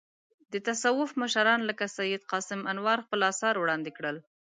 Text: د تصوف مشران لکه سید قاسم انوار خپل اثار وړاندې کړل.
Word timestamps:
د 0.51 0.53
تصوف 0.67 1.09
مشران 1.21 1.59
لکه 1.69 1.85
سید 1.97 2.21
قاسم 2.31 2.59
انوار 2.71 2.97
خپل 3.05 3.19
اثار 3.31 3.55
وړاندې 3.59 3.91
کړل. 3.97 4.17